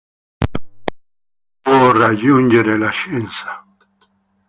Non 1.65 1.77
può 1.77 1.91
raggiungere 1.91 2.75
la 2.75 2.89
scienza. 2.89 3.63